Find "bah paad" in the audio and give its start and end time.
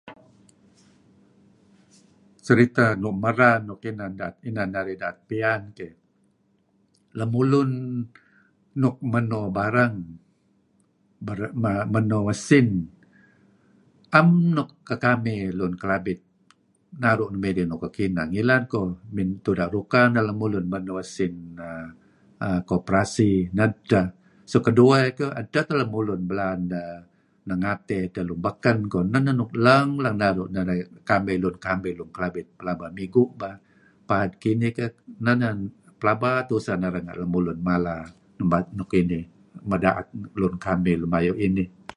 33.39-34.31